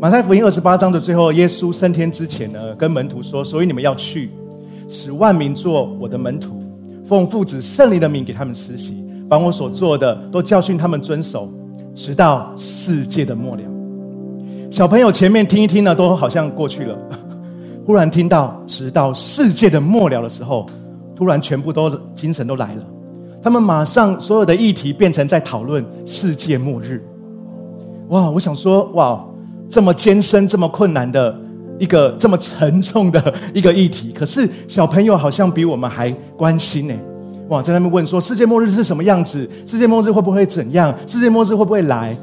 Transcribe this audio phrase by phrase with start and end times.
[0.00, 4.30] 马太福音二十八章的最后，耶稣升天之前呢，跟门徒说：“所以你们要去，
[4.86, 6.62] 使万民做我的门徒，
[7.04, 11.52] 奉父子圣灵的名给他们施洗，把我所做的都教训他们遵守，
[11.96, 13.62] 直到世界的末了。”
[14.70, 16.96] 小朋友前面听一听呢，都好像过去了。
[17.84, 20.64] 忽然听到“直到世界的末了”的时候，
[21.16, 22.84] 突然全部都精神都来了。
[23.42, 27.02] 他们马上所有的议题变成在讨论世界末日。
[28.10, 28.30] 哇！
[28.30, 29.24] 我想说，哇！
[29.68, 31.38] 这么艰深、这么困难的
[31.78, 36.94] 一个这么沉重的一个议题，可是小朋友好像比我们还关心呢。
[37.48, 39.48] 哇，在那边问说：世界末日是什么样子？
[39.64, 40.94] 世界末日会不会怎样？
[41.06, 42.16] 世界末日会不会来？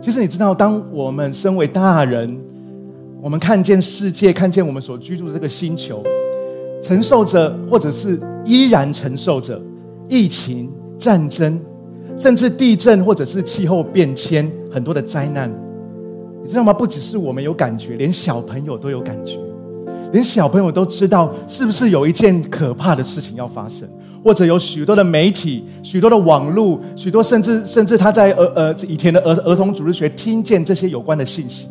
[0.00, 2.38] 其实你知道，当我们身为大人，
[3.20, 6.02] 我们看见世界，看见我们所居住的这个星球，
[6.82, 9.60] 承受着或者是依然承受着
[10.08, 11.58] 疫情、战争，
[12.16, 15.50] 甚至地震或者是气候变迁很多的灾难。
[16.46, 16.72] 你知道吗？
[16.72, 19.36] 不只是我们有感觉，连小朋友都有感觉，
[20.12, 23.88] 连小朋友都知道是不是有一件可怕的事情要发生，
[24.22, 31.66] 或者有许多的媒体、许多的网络、许多甚至甚至他在儿呃以前的儿儿童组织学听见这些有关的信息。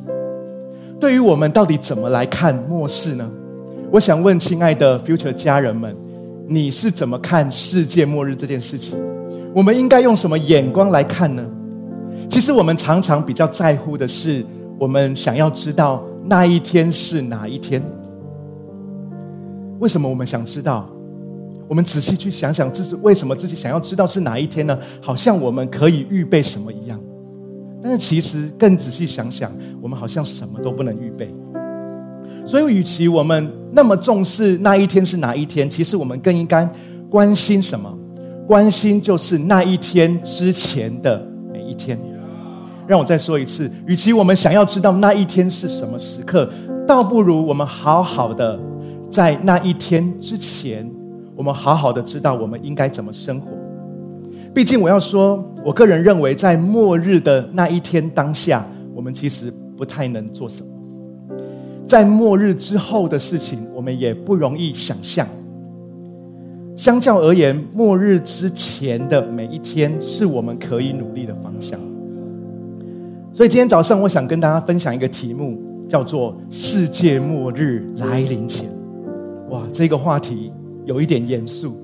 [0.99, 3.25] 对于我们到底怎么来看末世呢？
[3.89, 5.95] 我想问亲爱的 Future 家人们，
[6.49, 8.99] 你是怎么看世界末日这件事情？
[9.53, 11.41] 我们应该用什么眼光来看呢？
[12.29, 14.45] 其实我们常常比较在乎的是。
[14.79, 17.81] 我们想要知道那一天是哪一天？
[19.79, 20.89] 为什么我们想知道？
[21.67, 24.77] 我们仔细去想想，这是为什么自己想要知道是哪一天呢？
[25.01, 26.99] 好像我们可以预备什么一样。
[27.81, 31.33] 但是其实更仔细想想，我们好像什么都不能预备。
[32.45, 36.67] 所以，与其我们那么重视那一天是哪一天，其实我们更应该
[37.09, 37.91] 关心什么？
[38.45, 41.99] 关心就是那一天之前的每一天。
[42.87, 46.49] 让我再说一次，与其我们想要知道那一天是什么时刻，
[46.87, 48.59] 倒不如我们好好的
[49.09, 50.89] 在那一天之前，
[51.35, 53.51] 我们好好的知道我们应该怎么生活。
[54.53, 60.69] 毕竟我要说，我个人认为，在末日的那一天当下，我们其实不太能做什么。
[61.87, 65.27] 在末日之后的事情，我们也不容易想象。
[66.75, 71.79] 相较而言，末日之前的每一天，是我们可以努力的方向。
[73.35, 78.69] 所以今天早上，我想跟大家分享一个题目，叫做“世界末日来临前”。
[79.51, 80.53] 哇，这个话题
[80.85, 81.75] 有一点严肃，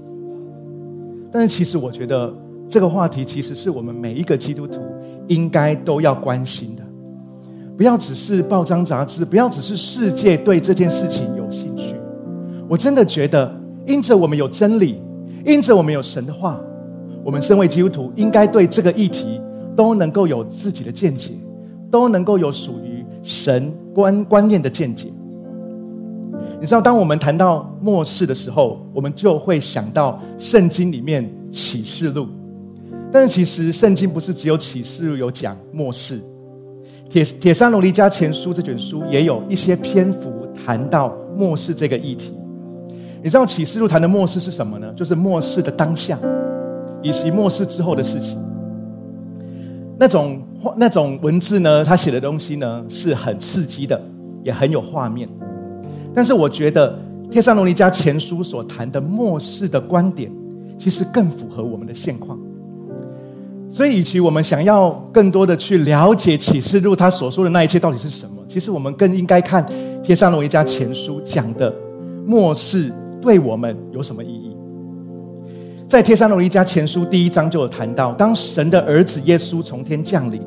[1.30, 2.34] 但是其实我觉得
[2.70, 4.80] 这个话题其实是我们每一个基督徒
[5.28, 6.84] 应该都要关心的。
[7.76, 11.98] 不要只是报章杂志，不要只是世界对这件事情有兴趣。
[12.70, 13.54] 我真的觉得，
[13.86, 15.02] 因着我们有真理，
[15.46, 16.58] 因着我们有神的话，
[17.26, 19.42] 我们身为基督徒应该对这个议题。
[19.76, 21.32] 都能够有自己的见解，
[21.90, 25.12] 都能够有属于神观观念的见解。
[26.60, 32.28] 你知道，当我们谈到末世的时候，我们就会想到圣经里面启示录。
[33.12, 36.20] 但是，其实圣经不是只有启示录有讲末世，
[37.10, 40.32] 铁铁三罗离家前书这卷书也有一些篇幅
[40.66, 42.34] 谈到末世这个议题。
[43.24, 44.94] 你知道启示录谈的末世是什么呢？
[44.96, 46.18] 就是末世的当下，
[47.02, 48.38] 以及末世之后的事情。
[50.02, 50.42] 那种
[50.78, 54.02] 那种文字呢，他写的东西呢是很刺激的，
[54.44, 55.30] 也很有画面。
[56.12, 56.92] 但是我觉得
[57.30, 60.32] 《帖上罗尼迦前书》所谈的末世的观点，
[60.76, 62.36] 其实更符合我们的现况。
[63.70, 69.64] 所以，与其我们想要更多的去了解启示录他所说的那一切到底是什么，其实我们更应该看
[70.02, 71.72] 《帖上罗尼迦前书》讲的
[72.26, 72.92] 末世
[73.22, 74.51] 对我们有什么意义。
[75.92, 80.42] 在《帖撒罗尼迦前书》第一章就有谈到，当神的儿子耶稣从天降临，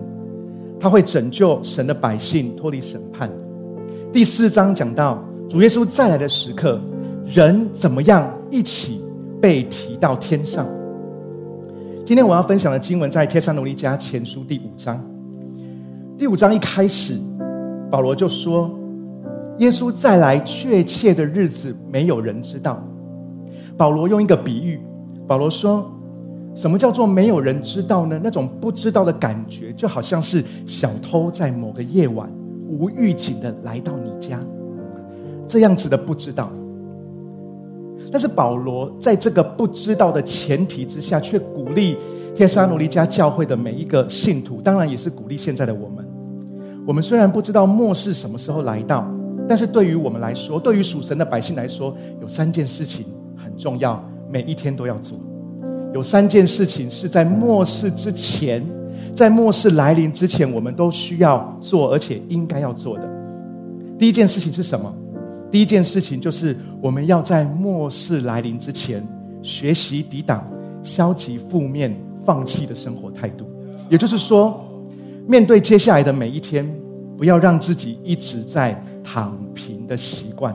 [0.81, 3.31] 他会拯救神的百姓脱离审判。
[4.11, 6.81] 第四章讲到主耶稣再来的时刻，
[7.27, 9.03] 人怎么样一起
[9.39, 10.67] 被提到天上。
[12.07, 14.99] 今天我要分享的经文在《帖撒罗尼迦前书》第五章。
[16.17, 17.21] 第五章一开始，
[17.91, 18.75] 保罗就说
[19.61, 22.83] ：“耶稣再来确切的日子，没有人知道。”
[23.77, 24.81] 保罗用一个比喻。
[25.27, 25.91] 保罗说
[26.55, 28.21] ：“什么叫做没有人知道呢？
[28.23, 32.31] 那种不知道的感觉，就好像是小偷在某个夜晚
[32.69, 34.39] 无预警的来到你家，
[35.49, 36.53] 这样子的不知道。
[38.13, 41.97] 但是保罗在这个不知道的前提之下，却鼓励
[42.35, 46.07] 帖撒罗尼迦教会的每一个信徒，当然也是鼓励现在的我们。
[46.87, 49.11] 我们虽然不知道末世什么时候来到，
[49.49, 53.07] 但是对于我们来说，对于属神的百姓来说，有三件事情
[53.37, 55.17] 很重要。”每一天都要做，
[55.95, 58.61] 有三件事情是在末世之前
[59.15, 63.09] 在末世来临之前，我们都需要做，而且应该要做的。
[63.97, 64.93] 第一件事情是什么？
[65.53, 69.07] 第一件事情就是我们要在末世来临之前，
[69.41, 70.45] 学习抵挡
[70.83, 73.47] 消极、负面、放弃的生活态度。
[73.89, 74.65] 也就是说，
[75.29, 76.69] 面对接下来的每一天，
[77.17, 80.53] 不要让自己一直在躺平的习惯，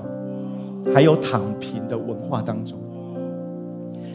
[0.93, 2.77] 还有躺平的文化当中。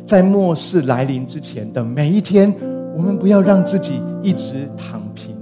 [0.07, 2.53] 在末世来临之前的每一天，
[2.95, 5.35] 我们不要让自己一直躺平。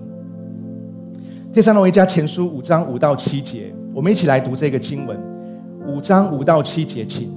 [1.52, 5.18] 第三罗维加前书五章五到七节，我们一起来读这个经文。
[5.86, 7.28] 五章五到七节，请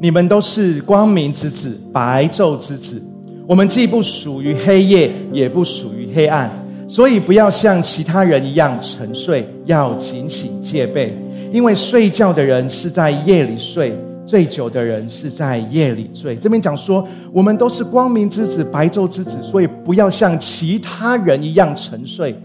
[0.00, 3.02] 你们都是光明之子，白昼之子。
[3.46, 6.48] 我们既不属于黑夜，也不属于黑暗，
[6.88, 11.12] 所以不要像其他人一样沉睡，要警醒戒备。
[11.52, 13.92] 因为睡觉的人是在夜里睡。
[14.24, 16.36] 醉酒的人是在夜里醉。
[16.36, 22.40] 这边讲说，我们都是光明之子、白昼之子，所以不要像其他人一样沉睡，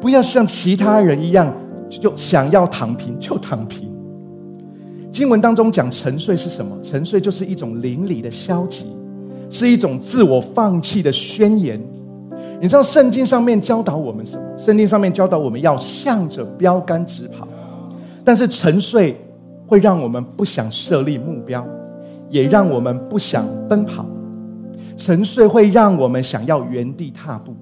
[0.00, 1.54] 不要像其他人一样
[1.88, 3.90] 就想要躺平就躺平。
[5.12, 6.76] 经文当中讲沉睡是什么？
[6.82, 8.86] 沉睡就是一种邻里的消极，
[9.48, 11.80] 是一种自我放弃的宣言。
[12.60, 14.42] 你知道圣经上面教导我们什么？
[14.58, 17.46] 圣经上面教导我们要向着标杆直跑，
[18.24, 19.16] 但是沉睡。
[19.66, 21.66] 会让我们不想设立目标，
[22.30, 24.06] 也让我们不想奔跑。
[24.96, 27.54] 沉睡会让我们想要原地踏步。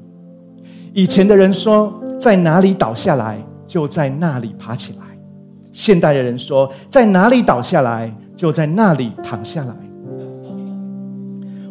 [0.93, 5.01] 以前的人说，在哪里倒下来，就在那里爬起来；
[5.73, 9.75] 现代的人说，在哪里倒下来，就在那里躺下来。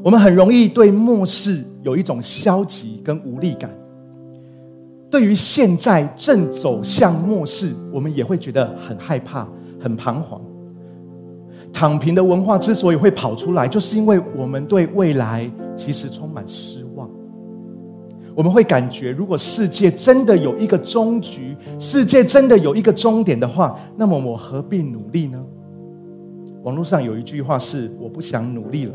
[0.03, 3.69] 我们很容易对末世有一种消极跟无力感。
[5.09, 9.47] 对于现在正走向末世，我们也会觉得很害怕。
[9.83, 10.39] 很彷徨，
[11.73, 17.09] 躺平的文化之所以会跑出来，就是因为我们对未来其实充满失望。
[18.33, 25.43] 我们会感觉，如果世界真的有一个终局，世界真的有一个终点的话，那么我何必努力呢？
[26.63, 28.93] 网络上有一句话是：“我不想努力了。”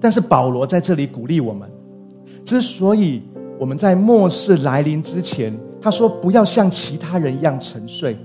[0.00, 1.70] 但是保罗在这里鼓励我们，
[2.44, 3.22] 之所以
[3.56, 8.16] 我们在末世来临之前，他说不要像其他人一样沉睡。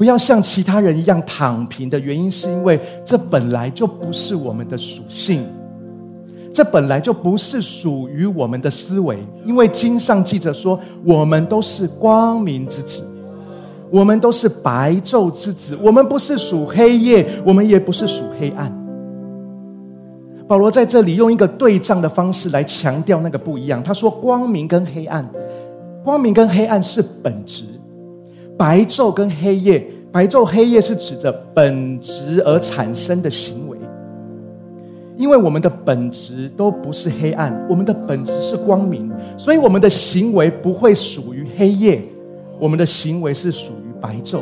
[0.00, 5.44] 不要像其他人一样躺平的原因，是因为这本来就不是我们的属性，
[6.54, 9.18] 这本来就不是属于我们的思维。
[9.44, 13.04] 因为经上记着说，我们都是光明之子，
[13.90, 18.74] 我们都是白昼之子，我们不是属黑夜，我们也不是属黑暗。
[20.48, 23.82] 保罗在这里用一个对仗的方式来强调那个不一样。
[23.82, 25.30] 他说，光明跟黑暗，
[26.02, 27.64] 光明跟黑暗是本质。
[28.60, 33.78] 白昼跟黑夜，白昼黑夜是指着本质而产生的行为，
[35.16, 42.02] 因为我们的本质都不是黑暗，我们的本质是光明，所以我们的行为不会属于黑夜，
[42.58, 44.40] 我们的行为是属于白昼，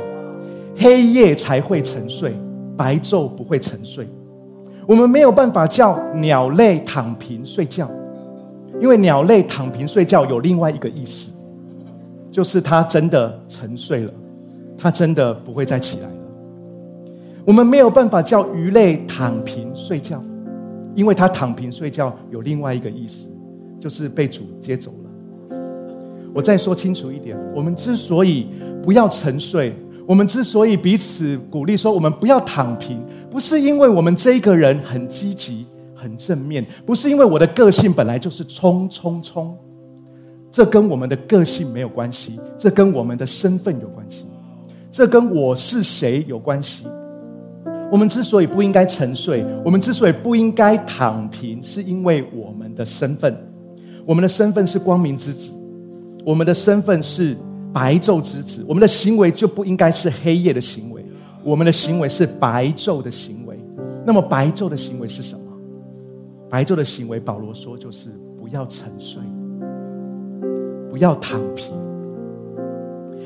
[0.76, 2.32] 黑夜才会沉睡，
[2.76, 4.04] 白昼不会沉睡。
[4.84, 7.88] 我们没有办法叫鸟类躺平睡觉，
[8.80, 11.37] 因为鸟类躺平睡觉有另外一个意思。
[12.30, 14.12] 就是他真的沉睡了，
[14.76, 16.14] 他真的不会再起来了。
[17.44, 20.22] 我们没有办法叫鱼类躺平睡觉，
[20.94, 23.28] 因为他躺平睡觉有另外一个意思，
[23.80, 25.58] 就是被主接走了。
[26.34, 28.48] 我再说清楚一点：我们之所以
[28.82, 29.74] 不要沉睡，
[30.06, 39.56] 我们之所以彼此鼓励说我们不要躺平，不是因为我们这一个人很积极、很正面，不是因为我的个性本来就是冲冲冲。
[40.50, 44.26] 这跟我们的个性没有关系，这跟我们的身份有关系，
[44.90, 46.86] 这跟我是谁有关系。
[47.90, 53.34] 我们之所以不应该沉睡，我们之所以不应该躺平，是因为我们的身份。
[54.04, 55.52] 我们的身份是光明之子，
[56.24, 57.36] 我们的身份是
[57.72, 61.04] 白昼之子，我们的行为就不应该是黑夜的行为，
[61.44, 63.58] 我们的行为是白昼的行为。
[64.06, 65.42] 那么白昼的行为是什么？
[66.48, 69.22] 白昼的行为，保罗说就是不要沉睡。
[70.98, 71.72] 要躺平，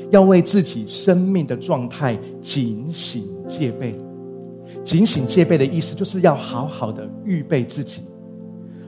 [0.09, 3.95] 要为自己生命的状态警醒戒备。
[4.83, 8.01] 警醒戒备的意思，就是要好好的预备自己，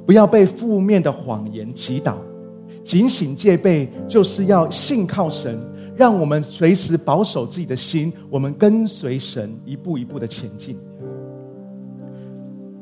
[0.05, 2.17] 不要被负面的谎言击倒。
[2.83, 5.57] 警醒戒备，就是要信靠神，
[5.95, 10.77] 让我们随时保守自己的心，我们跟随神一步一步的前进。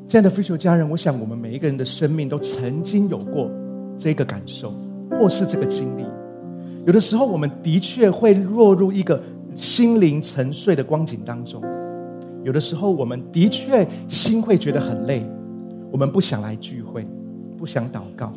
[0.07, 3.49] 亲爱的非球家人，我想我们每一个人的生命都曾经有过
[3.97, 4.73] 这个感受。
[5.23, 6.03] 或是这个经历，
[6.85, 9.17] 有的时候我们的确会落入一个
[9.55, 11.61] 心灵沉睡的光景当中；
[12.43, 15.23] 有的时候我们的确心会觉得很累，
[15.89, 17.07] 我们不想来聚会，
[17.57, 18.33] 不想祷告，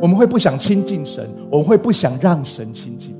[0.00, 3.12] 我们会不想亲近神，我们会不想让神亲近，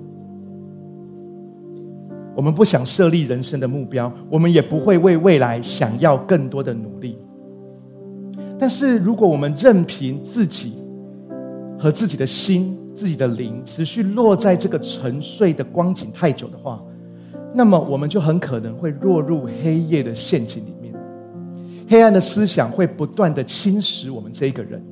[2.37, 7.19] 我们不想设立人生的目标，我们也不会为未来想要更多的努力。
[8.57, 10.75] 但是，如果我们任凭自己
[11.77, 16.83] 和自己的心、自己的灵持续落在这个沉睡的光景太久的话，
[17.53, 20.95] 那么我们就很可能会落入黑夜的陷阱里面。
[21.89, 24.83] 黑暗的思想会不断的侵蚀我们这一个人。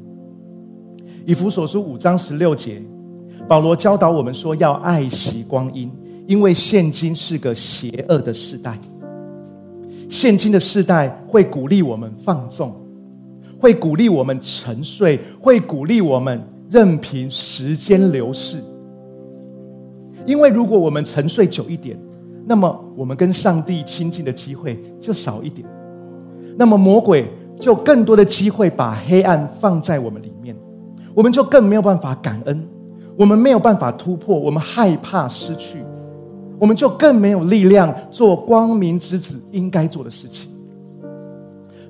[1.25, 2.83] 以弗所书五章十六节，
[3.49, 5.91] 保罗教导我们说要爱惜光阴，
[6.27, 8.79] 因为现今是个邪恶的时代。
[10.09, 12.75] 现今的世代会鼓励我们放纵，
[13.59, 18.57] 会鼓励我们沉睡，会鼓励我们任凭时间流逝。
[20.25, 21.99] 因为如果我们沉睡久一点，
[22.47, 25.69] 那么我们跟上帝亲近的机会就少一点。
[26.57, 30.57] 那么魔鬼就更多的机会把黑暗放在我们里面，
[31.15, 32.67] 我们就更没有办法感恩，
[33.19, 35.85] 我们没有办法突破，我们害怕失去，
[36.59, 40.52] 我们就更没有力量做光明之子应该做的事情。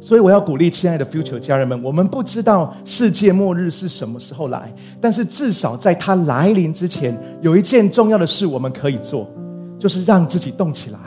[0.03, 9.31] 所以我要鼓励亲爱的 Future 家人们，我们不知道世界末日是什么时候来，但是至少在它来临之前，有一件重要的事我们可以做，
[9.79, 10.99] 就是让自己动起来，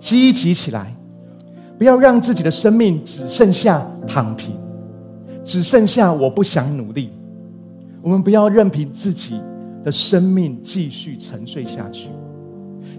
[0.00, 0.92] 积极起来。
[1.78, 4.54] 不要让自己的生命只剩下躺平，
[5.42, 7.10] 只剩下我不想努力。
[8.02, 9.40] 我们不要任凭自己
[9.82, 12.10] 的生命继续沉睡下去。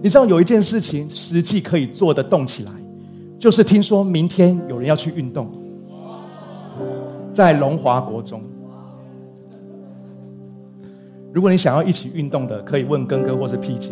[0.02, 2.72] 你知道有一件事情实际可以做得动起来，
[3.42, 5.50] 就是听说明天有人要去运动，
[7.32, 8.40] 在龙华国中。
[11.32, 13.90] 如果你想要一起运动的，可以问根哥或是 P 姐。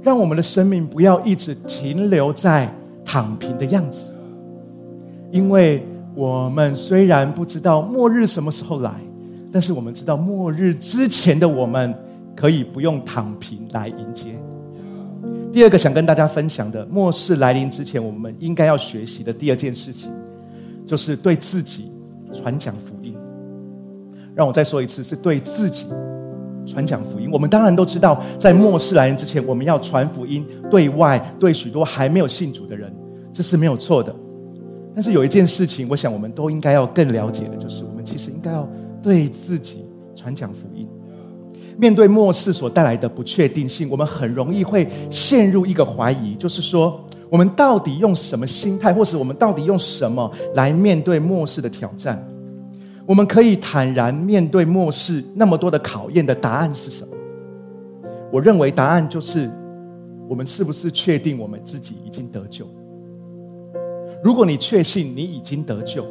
[0.00, 2.72] 让我们的生命不要一直停留在。
[3.04, 4.10] 躺平的样子，
[5.30, 8.94] 因为我们虽然不知道末日什么时候来，
[9.50, 11.92] 但是我们知道末日之前的我们
[12.34, 14.34] 可以不用躺平来迎接。
[15.52, 20.10] 第二个想跟大家分享的，末世来临之前，我们应该要学习的第二件事情，
[20.86, 21.90] 就是对自己
[22.32, 23.14] 传讲福音。
[24.34, 25.88] 让我再说一次，是对自己
[26.66, 27.28] 传讲福音。
[27.30, 32.90] 我们当然都知道，在末世来临之前，我们要传福音对外，对许多还没有信主的人。
[33.30, 34.14] 这是没有错的，
[34.94, 38.66] 但是有一件事情，我想我们都应该要更了解的，就是我们其实应该要
[39.02, 40.88] 对自己传讲福音。
[41.76, 52.22] 面对末世所带来的不确定性，我们很容易会陷入一个怀疑，就是说，我们到底用什么心态，或是我们到底用什么来面对末世的挑战？
[53.04, 57.16] 我们可以坦然面对末世那么多的考验的答案是什么？
[58.30, 59.50] 我认为答案就是，
[60.28, 62.64] 我们是不是确定我们自己已经得救？
[64.22, 66.06] 如果你确信你已经得救，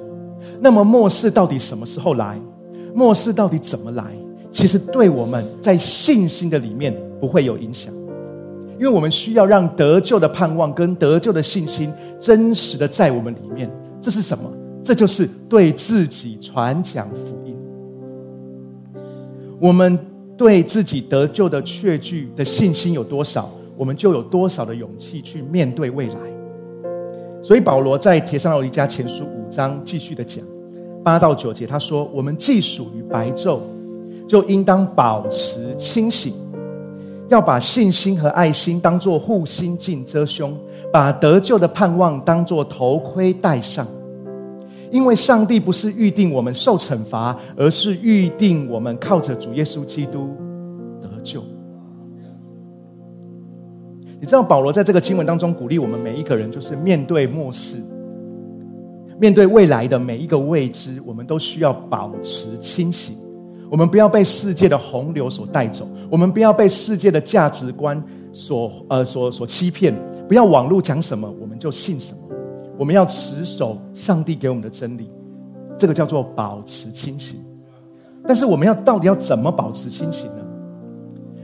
[0.60, 2.38] 那么末世到底什么时候来？
[2.94, 4.04] 末世到底怎么来？
[4.52, 7.94] 其实对我们在信心的里面不会有影响，
[8.78, 13.72] 因为我们需要让得救的盼望跟得救的信心真实的在我们里面。
[14.02, 14.52] 这是什么？
[14.84, 17.56] 这就是对自己传讲福音。
[19.60, 19.98] 我们
[20.36, 26.16] 对自己得救的确据的信心有多少，我们就有多少的勇气去面对未来。
[27.44, 30.44] 所以保罗在铁上罗尼加前书五章继续的讲
[31.04, 33.60] 八到九节，他说：“我们既属于白昼，
[34.32, 36.34] 就应当保持清醒，
[37.28, 40.58] 要把信心和爱心当作护心镜遮胸，
[40.90, 43.86] 把得救的盼望当作头盔戴上。
[44.90, 50.30] 因为上帝不是预定我们受惩罚，而是预定我们靠着主耶稣基督
[51.02, 51.44] 得救。”
[54.18, 57.84] 你知道保罗在这个经文当中鼓励我们每一个人，就是面对末世，
[59.20, 63.18] 面对未来的每一个未知，我们都需要保持清醒。
[63.72, 69.96] 我们不要被世界的洪流所带走，我们不要被世界的价值观所呃所所欺骗。
[70.28, 72.20] 不要网络讲什么我们就信什么，
[72.78, 75.10] 我们要持守上帝给我们的真理，
[75.78, 77.40] 这个叫做保持清醒。
[78.28, 80.44] 但是我们要到底要怎么保持清醒呢？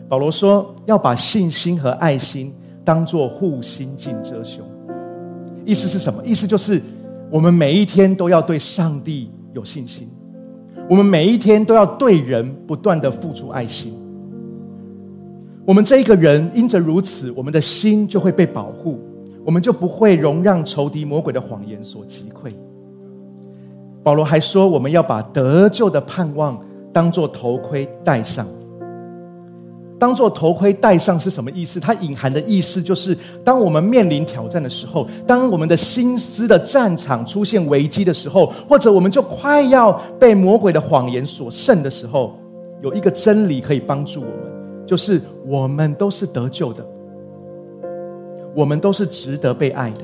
[0.10, 2.54] 保罗说要把信心和爱心。
[2.86, 4.66] 当做护心镜遮胸，
[5.66, 6.26] 意思是什么？
[6.26, 6.82] 意思就是
[7.30, 10.08] 我们每一天都要对上帝有信心，
[10.90, 13.94] 我们每一天都要对人不断的付出爱心。
[15.66, 19.00] 我们这一个人因着如此，我们的心就会被保护，
[19.44, 22.50] 我们就不会容让仇敌魔鬼的谎言所击溃。
[24.02, 26.58] 保罗还说，我们要把得救的盼望
[26.94, 28.48] 当做头盔戴上。
[30.00, 31.80] 当做头盔戴上是什么意思？
[31.80, 42.38] 它隐含的意思就是，当我们面临挑战的时候，当我们的心思的战场出现危机的时候，或者我们就快要被魔鬼的谎言所胜的时候，
[42.82, 46.86] 有一个真理可以帮助我们，就是我们都是得救的，
[48.56, 50.02] 我们都是值得被爱的，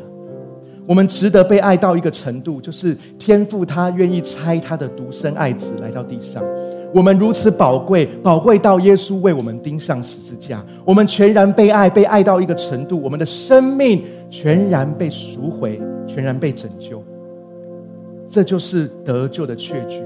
[0.85, 6.43] 我们值得被爱到一个程度，就是天父他愿意拆他的独生爱子来到地上。
[6.93, 10.63] 我们如此宝贵，宝贵到耶稣为我们钉上十字架。
[10.85, 17.01] 我们全然被爱，被爱到一个程度，我们的生命全然被赎回，全然被拯救。
[18.27, 20.03] 这就是得救的确据，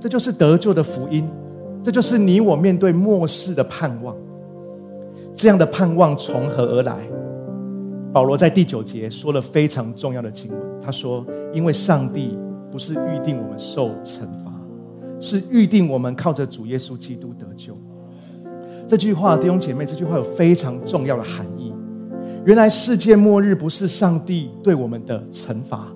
[0.00, 1.28] 这就是得救的福音，
[1.82, 4.16] 这就是你我面对末世的盼望。
[5.34, 6.96] 这样的盼望从何而来？
[8.12, 11.24] 保罗在第九节说了非常重要的经文，他说
[11.54, 12.36] ：“因为上帝
[12.70, 14.50] 不是预定我们受惩罚。”
[15.22, 17.74] 是预定我们靠着主耶稣基督得救。
[18.88, 21.74] 这句话，弟兄姐妹，这句话有非常重要的含义。
[22.46, 25.86] 原来世界末日不是上帝对我们的惩罚，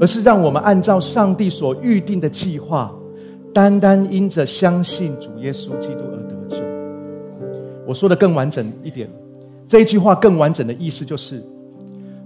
[0.00, 2.92] 而是让我们按照上帝所预定的计划，
[3.54, 6.64] 单单因着相信主耶稣基督而得救。
[7.86, 9.08] 我说的更完整一点，
[9.66, 11.42] 这一句话更完整的意思就是，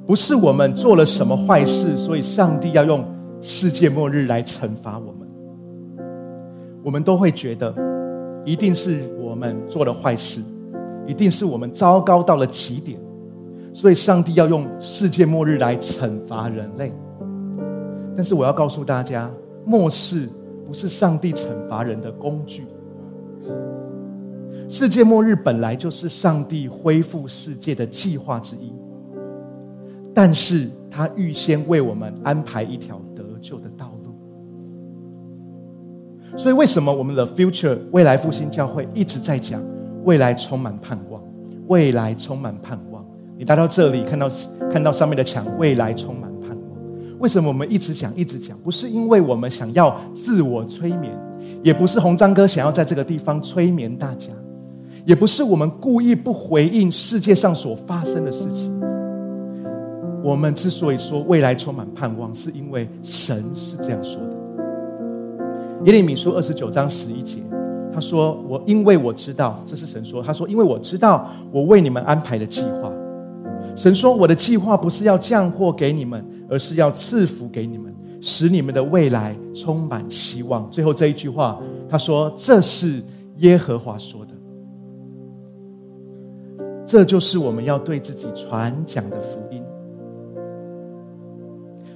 [0.07, 3.05] 不是我们做了什么坏事，所以上帝要用
[3.41, 5.29] 世界末日来惩罚我们。
[6.83, 7.75] 我们都会觉得，
[8.45, 10.43] 一定是我们做了坏事，
[11.07, 12.99] 一定是我们糟糕到了极点，
[13.73, 16.93] 所以上帝要用世界末日来惩罚人类。
[18.17, 19.31] 但是我要告诉大家，
[19.65, 20.29] 末世
[20.67, 22.65] 不是上帝惩罚人的工具。
[24.69, 28.71] 世界末日本来就是上帝恢复世界的计划之一，
[30.15, 34.15] 但是他预先为我们安排一条得救的道路。
[36.37, 39.63] 所以，为什么我们的 Future 未来复兴教会一直在讲
[40.05, 41.23] 未来充满盼望？
[41.69, 43.03] 未来充满盼望。
[43.39, 44.29] 你来到这里，看到
[44.71, 47.19] 看到上面的墙，未来充满盼望。
[47.21, 48.59] 为什么我们一直讲一直讲？
[48.59, 51.19] 不是因为我们想要自我催眠，
[51.63, 54.29] 也不是红章哥想要在这个地方催眠大家，
[55.09, 58.79] 也不是我们故意不回应世界上所发生的事情。
[60.23, 64.29] 我们之所以说未来充满盼望，是因为神是这样说的。
[65.87, 67.39] 耶利米书二十九章十一节，
[67.91, 70.23] 他说：“我因为我知道，这是神说。
[70.23, 72.93] 他说，因为我知道我为你们安排的计划。
[73.75, 83.03] 神说，我的计划不是要降祸给你们，而是要赐福给你们，使你们的未来充满希望。”最后这一句话，他说：“这是
[83.39, 84.33] 耶和华说的。”
[86.89, 89.63] 这就是我们要对自己传讲的福音。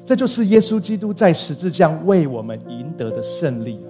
[0.04, 3.80] 这就是耶稣基督在十字架为我们赢得的胜利。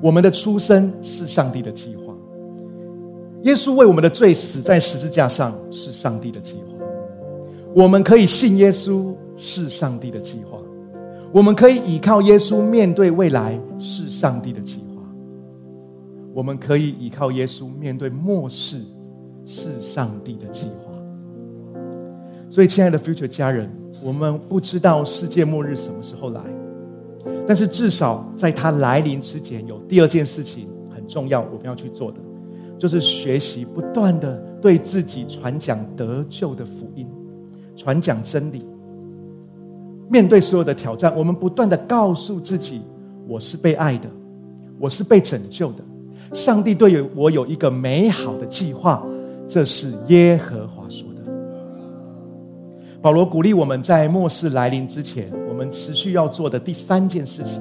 [0.00, 2.14] 我们的出生是上帝的计划，
[3.42, 6.84] 耶稣为我们的罪死在十字架上是上帝的计划。
[7.74, 10.58] 我们可以信耶稣是上帝的计划，
[11.32, 15.02] 我们可以依靠耶稣面对未来是上帝的计划，
[16.32, 18.80] 我们可以依靠耶稣面对末世
[19.44, 20.92] 是上帝的计划。
[22.50, 23.70] 所以，亲爱的 Future 家人。
[24.02, 26.40] 我们不知道世界末日什么时候来，
[27.46, 32.20] 但是至少在它来临之前，有第二件事情很重要，我们要去做的，
[32.78, 37.08] 就是学习不断的对自己传讲得救的福音，
[37.74, 38.66] 传讲真理。
[40.10, 42.82] 面对所有的挑战，我们不断的告诉自己：
[43.26, 44.10] 我是被爱的，
[44.78, 45.82] 我是被拯救的，
[46.34, 49.02] 上帝对我有一个美好的计划。
[49.46, 51.32] 这是耶和华说的。
[53.00, 57.60] 保罗鼓励我们在末世来临之前，我们持续要做的第三件事情，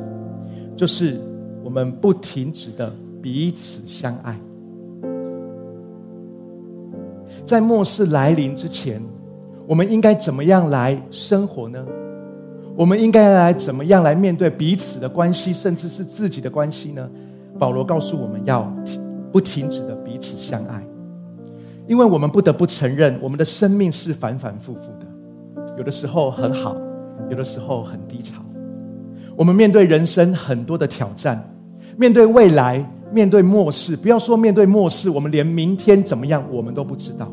[0.76, 1.20] 就是
[1.64, 2.92] 我们不停止的
[3.22, 4.40] 彼此相爱。
[7.44, 9.02] 在末世来临之前，
[9.68, 11.86] 我们应该怎么样来生活呢？
[12.76, 17.10] 我们应该来怎么样来面对彼此的关系，甚至是自己的关系呢？
[17.60, 18.74] 保罗告诉我们要
[19.32, 20.84] 不停止的彼此相爱，
[21.88, 25.76] 因为我们不得不承认，我们的生命是反反复复的。
[25.78, 26.76] 有的时候很好，
[27.30, 28.42] 有的时候很低潮。
[29.36, 31.44] 我们面对人生很多的挑战，
[31.98, 33.96] 面对未来，面对末世。
[33.96, 37.32] 不要说面对末世，我们连明天怎么样，我们都不知道。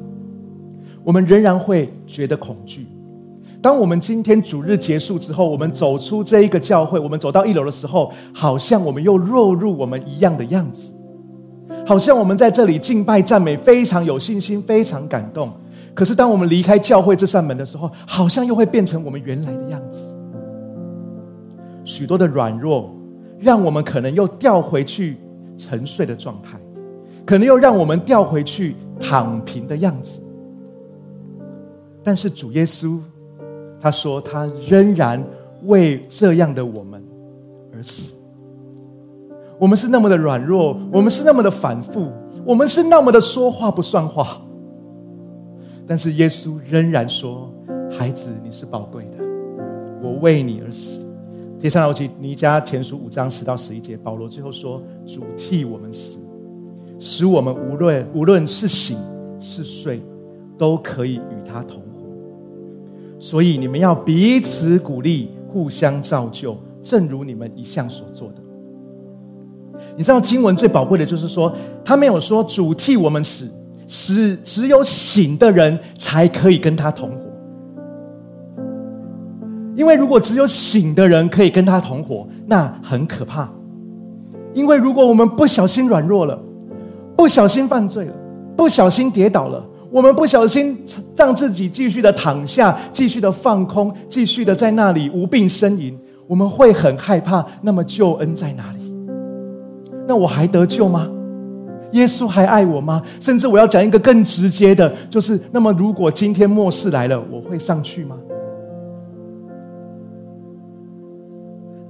[1.04, 2.86] 我们仍然会觉得恐惧。
[3.62, 10.90] 当我们今天主日结束之后，我们走出这一个教会，我们走到一楼的时候，好像我们又落入我们一样的样子，
[11.90, 15.50] 好像我们在这里敬拜赞美，非常有信心，非常感动。
[15.92, 20.16] 可是，当我们离开教会这扇门的时候，好像又会变成我们原来的样子。
[21.84, 22.94] 许多的软弱，
[23.40, 25.16] 让我们可能又掉回去
[25.58, 26.56] 沉睡的状态。
[27.26, 30.22] 可能又让我们掉回去躺平的样子。
[32.04, 33.00] 但是主耶稣，
[33.80, 35.20] 他说他仍然
[35.64, 37.02] 为这样的我们
[37.74, 38.12] 而死。
[39.60, 42.10] 我们是那么的软弱，我们是那么的反复，
[42.46, 44.40] 我们是那么的说话不算话。
[45.86, 47.52] 但是耶稣仍然说
[47.92, 49.18] ：“孩子，你是宝贵的，
[50.02, 51.04] 我为你而死。”
[51.60, 56.20] 第三楼记尼加前书五章十到十一节，保罗最后说：“主替我们死，
[56.98, 58.96] 使我们无论无论是醒
[59.38, 60.00] 是睡，
[60.56, 62.08] 都可以与他同活。
[63.18, 68.36] 所以你们要彼此鼓励，互相造就，正如你们一向所做的。”
[69.96, 71.52] 你知道经文最宝贵的就是说，
[71.84, 73.48] 他没有说主替我们死，
[73.86, 77.30] 死只有醒的人才可以跟他同活。
[79.76, 83.50] 因为如果只有醒的人可以跟他同活，那很可怕。
[84.52, 86.38] 因为如果我们不小心软弱了，
[87.16, 88.14] 不小心犯罪了，
[88.56, 90.76] 不小心跌倒了，我们不小心
[91.16, 97.46] 让自己继续的躺下，继续的放空，继续的在那里无病呻吟，我们会很害怕。
[97.62, 98.79] 那么救恩在哪里？
[100.06, 101.08] 那我还得救吗？
[101.92, 103.02] 耶稣还爱我吗？
[103.18, 108.16] 甚至我要讲一个更直接的，就是那么如果今天末世来了，我会上去吗？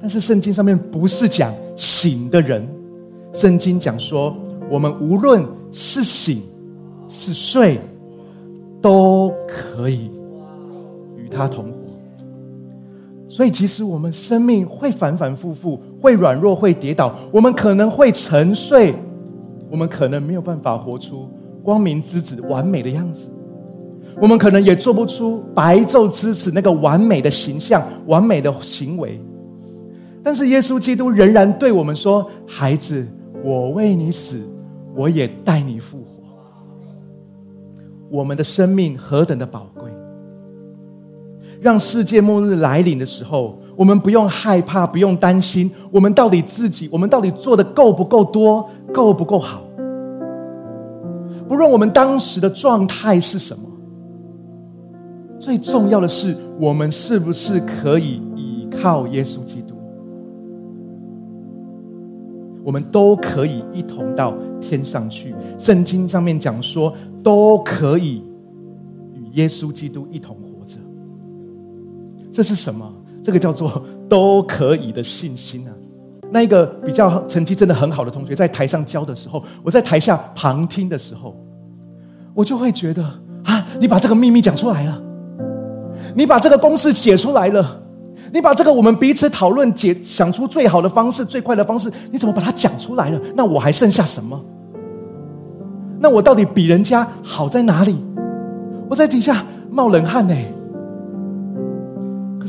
[0.01, 2.67] 但是圣经上面不是讲醒的人，
[3.35, 4.35] 圣经讲说，
[4.71, 6.43] 我们无论是醒
[7.07, 7.79] 是睡，
[8.81, 10.11] 都可以
[11.19, 11.80] 与他同活。
[13.41, 18.95] 所以，即使我们生命会反反复复，会软弱，会跌倒，我们可能会沉睡，
[19.71, 21.27] 我们可能没有办法活出
[21.63, 23.31] 光明之子完美的样子，
[24.21, 29.19] 我们可能也做不出白昼之子那个完美的形象、完美的行为。
[30.23, 33.09] 但是耶稣基督仍然对我们说：“孩子，
[33.43, 34.39] 我为你死，
[34.95, 36.23] 我也带你复活。
[38.11, 39.91] 我们的生命何等的宝贵！
[41.61, 49.63] 让世界末日来临的时候，我们不用害怕，不用担心，我们到底自己，我们到底做的够不够多，够不够好？
[51.47, 53.63] 不论我们当时的状态是什么，
[55.39, 59.75] 最重要的是，我们是不是可以依靠耶稣基督？”
[62.63, 65.35] 我们都可以一同到天上去。
[65.59, 68.23] 圣经上面讲说，都可以
[69.15, 70.77] 与耶稣基督一同活着。
[72.33, 72.91] 这是什么？
[73.23, 75.73] 这个叫做 都可以的信心啊！
[76.33, 81.37] 那一个比较成绩真的很好的同学，在台上教的时候，我在台下旁听的时候，
[82.35, 83.03] 我就会觉得
[83.45, 85.03] 啊，你把这个秘密讲出来了，
[86.15, 87.83] 你把这个公式写出来了。
[88.33, 93.21] 你把这个我们彼此讨论解想出最好的方式最快的方式，你怎么把它讲出来了？
[93.35, 94.41] 那我还剩下什么？
[95.99, 97.97] 那我到底比人家好在哪里？
[98.89, 100.35] 我在底下冒冷汗呢。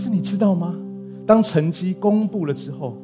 [0.02, 0.76] 是你知道吗？
[1.28, 2.98] 当成绩公布了之后，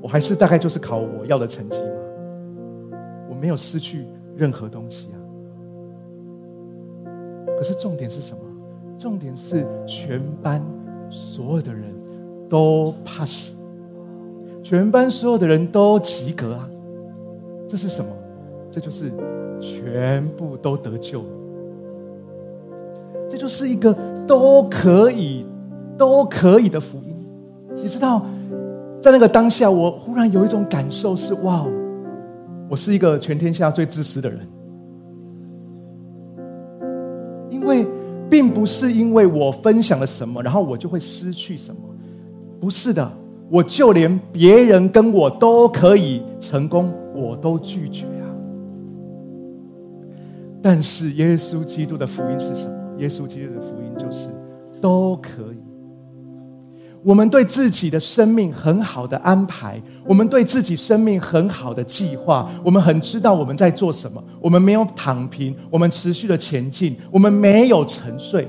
[0.00, 2.96] 我还是大概就是考我要的成绩吗？
[3.28, 5.18] 我没有失去任何东西啊。
[7.58, 8.40] 可是重点是什么？
[8.96, 10.62] 重点是全班。
[11.10, 11.84] 所有的人
[12.48, 13.52] 都 pass，
[14.62, 16.68] 全班所有的人都及格啊！
[17.68, 18.10] 这是什么？
[18.70, 19.12] 这就是
[19.60, 21.28] 全部都得救了。
[23.30, 23.94] 这就是一个
[24.26, 25.46] 都可以、
[25.96, 27.16] 都可以的福音。
[27.76, 28.24] 你知道，
[29.00, 31.64] 在那个当下，我忽然有一种感受是：哇，
[32.68, 34.40] 我是一个全天下最自私的人，
[37.50, 37.86] 因为。
[38.30, 41.80] 并不是因为我分享了什么，然后我就会失去什么，
[42.58, 43.08] 不是的，
[43.48, 48.26] 我就连别人跟我都可以成功，我都拒绝啊。
[50.60, 52.74] 但是耶稣基督的福音是什么？
[52.98, 54.30] 耶稣基督的福音就是
[54.80, 55.63] 都可以。
[57.04, 64.24] 我们对自己的生命很好的安排，我们对自己生命很好的计划，我们很知道我们在做什么。
[64.40, 68.48] 我们没有躺平，我们持续的前进，我们没有沉睡。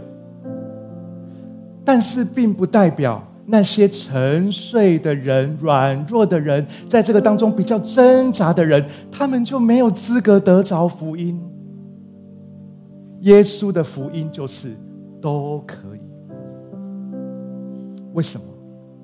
[1.83, 11.39] 但是，并不代表那些沉睡的人、软弱的人，在这个当中比较挣扎的人，他们就没有资格得着福音。
[13.21, 14.71] 耶稣的福音就是
[15.21, 15.94] 都可以。
[18.15, 18.45] 为什么？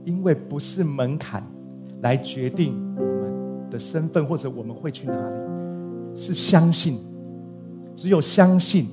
[0.06, 1.46] 因为不是门槛
[2.02, 5.36] 来决定我们的身份，或者我们会去哪里，
[6.16, 6.98] 是相信。
[7.94, 8.88] 只有相信，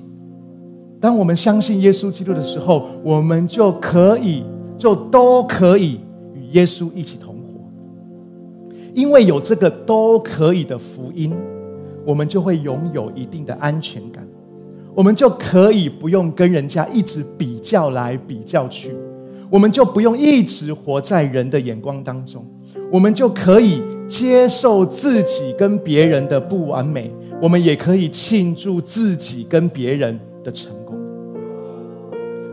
[0.99, 4.43] 当我们相信耶稣基督的时候，我们就可以，
[4.77, 6.01] 就都可以
[6.35, 7.43] 与耶稣一起同活。
[8.93, 11.33] 因为有这个都可以的福音，
[12.05, 14.27] 我们就会拥有一定的安全感，
[14.93, 18.93] 我们就可以不用跟人家一直比较来比较去，
[19.49, 22.45] 我们就不用一直活在人的眼光当中，
[22.91, 30.95] 我们就可以接受自己跟别人的不完美，我们也可以庆祝自己跟别人的成功。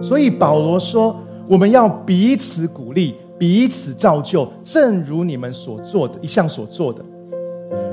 [0.01, 1.15] 所以保罗说，
[1.47, 7.05] 我们要彼此鼓励，彼此造就，正如你们所做的一项所做的。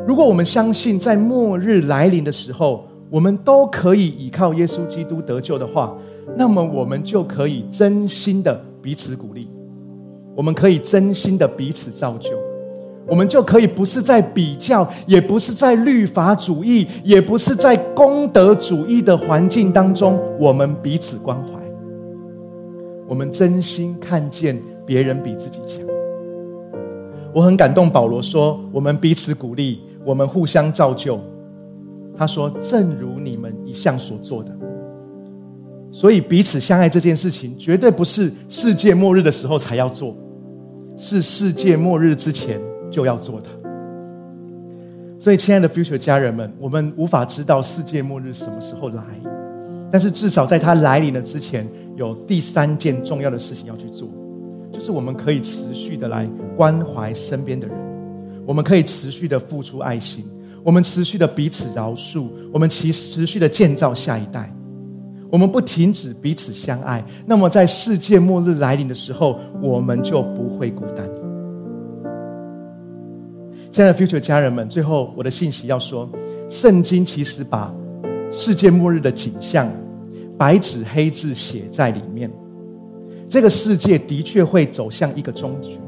[0.08, 5.96] 如果我们相信在末日来临的时候，我们都可以依靠耶稣基督得救的话，
[6.38, 9.48] 那么我们就可以真心的彼此鼓励，
[10.36, 12.32] 我们可以真心的彼此造就，
[13.08, 21.54] 我们就可以不是在比较，也不是在律法主义，也不是在功德主义的环境当中，我们彼此关怀，
[23.08, 25.80] 我们真心看见别人比自己强。
[27.34, 31.18] 我很感动，保罗说：“我们彼此鼓励。”我们互相造就，
[32.14, 34.52] 他说：“正如你们一向所做的，
[35.94, 40.18] 所以彼此相爱这件事情，绝对不是世界末日的时候才要做，
[40.98, 43.48] 是世界末日之前就要做的。
[45.20, 49.04] 所以，亲爱的 Future 家人们，我们无法知道世界末日什么时候来，
[49.92, 54.10] 但是至少在它来临的之前，有第三件重要的事情要去做，
[54.72, 56.28] 就是我们可以持续的来
[56.58, 57.78] 关怀身边的人。”
[58.48, 60.26] 我们可以持续的付出爱心，
[60.64, 64.52] 我们持续的彼此饶恕，我们持持续的建造下一代，
[65.34, 67.04] 我们不停止彼此相爱。
[67.26, 71.10] 那么，在世界末日来临的时候，我们就不会孤单。
[73.72, 76.08] 亲爱的 Future 家人们，最后我的信息要说：
[76.52, 77.74] 圣经其实把
[78.30, 79.68] 世界末日的景象
[80.38, 82.30] 白纸黑字写在里面。
[83.28, 85.80] 这个世界的确会走向一个终局。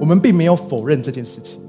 [0.00, 1.60] 我们并没有否认这件事情。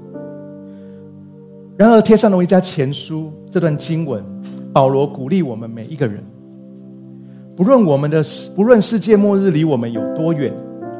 [1.76, 4.24] 然而，贴上了一家前书这段经文，
[4.72, 6.24] 保罗鼓励我们每一个人，
[7.56, 8.22] 不论我们的
[8.56, 10.52] 不论世界末日离我们有多远，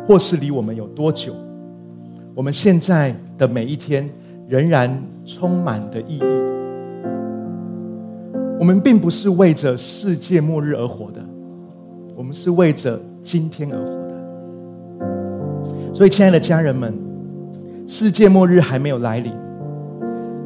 [0.07, 1.35] 或是离我们有多久，
[2.35, 4.09] 我们现在的每一天
[4.49, 6.23] 仍然充满的意义。
[8.59, 11.21] 我们并不是为着世界末日而活的，
[12.17, 14.15] 我们是为着今天而活的。
[15.93, 16.95] 所以，亲爱的家人们。
[17.87, 19.31] 世界末日还没有来临，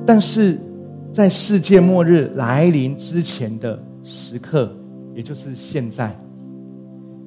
[0.04, 0.58] 但是
[1.12, 4.68] 在世界末日来临之前的时刻，
[5.18, 6.16] 也就是现在，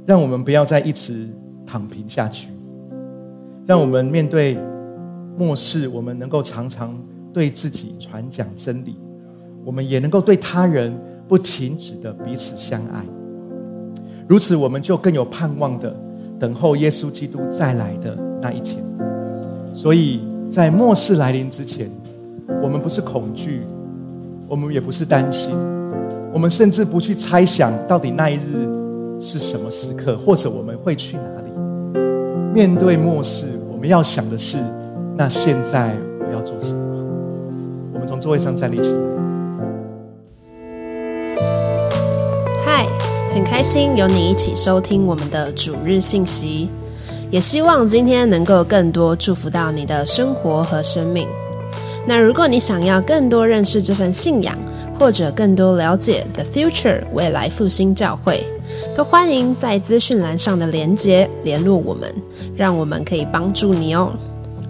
[0.06, 1.28] 让我们不要再一直
[1.66, 2.48] 躺平下去，
[3.66, 4.58] 让我们面对
[5.38, 6.98] 末世，我们能够常常
[7.34, 8.96] 对自己传讲真理，
[9.66, 13.04] 我们也能够对他人不停止的彼此相爱，
[14.26, 15.94] 如此我们就更有盼望的
[16.40, 18.82] 等候耶稣基督再来的那一天。
[19.74, 21.92] 所以在末世来临之前，
[22.64, 23.64] 我们不是恐惧，
[24.48, 25.54] 我们也不是担心，
[26.34, 28.68] 我们甚至不去猜想到底那一日
[29.20, 31.52] 是什么时刻，或者我们会去哪里。
[32.54, 34.58] 面对末世，我们要想的是：
[35.18, 35.94] 那现在
[36.26, 36.80] 我要做什么？
[37.94, 38.98] 我们从座位上站立起来。
[42.64, 42.88] 嗨，
[43.36, 46.70] 很开心有你一起收听我们的主日信息。
[47.30, 51.28] 也希望今天能够更多祝福到你的生活和生命。
[52.06, 54.58] 那如果你想要更多认识这份信仰，
[55.02, 58.46] 或者更多了解 The Future 未来复兴教会，
[58.96, 62.14] 都欢迎在资讯栏上的连接联络我们，
[62.56, 64.12] 让我们可以帮助你哦。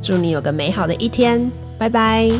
[0.01, 2.31] 祝你有个美好的一天，拜拜。